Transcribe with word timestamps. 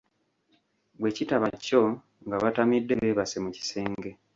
Bwe 0.99 1.11
kitaba 1.17 1.47
kyo 1.65 1.81
nga 2.25 2.35
batamidde 2.43 2.93
beebase 2.99 3.37
mu 3.43 3.49
kisenge. 3.57 4.09